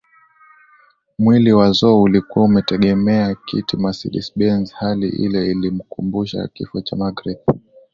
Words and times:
Mwili 1.19 1.53
wa 1.53 1.71
Zo 1.71 2.01
ulikuwa 2.01 2.45
umeegemea 2.45 3.35
kiti 3.45 3.77
Mercedes 3.77 4.31
benz 4.35 4.73
hali 4.73 5.09
ile 5.09 5.51
ilimkumbusha 5.51 6.47
kifo 6.47 6.81
cha 6.81 6.95
Magreth 6.95 7.45